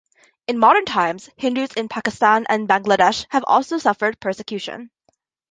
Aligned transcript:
In 0.47 0.57
modern 0.57 0.85
times, 0.85 1.29
Hindus 1.37 1.73
in 1.73 1.87
Pakistan 1.87 2.47
and 2.49 2.67
Bangladesh 2.67 3.27
have 3.29 3.43
also 3.45 3.77
suffered 3.77 4.19
persecution. 4.19 4.89